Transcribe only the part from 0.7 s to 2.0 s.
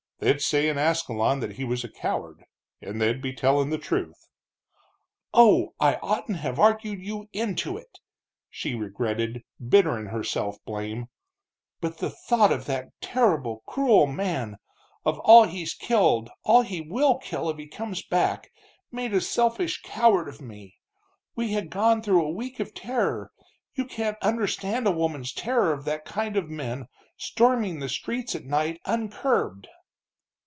Ascalon that he was a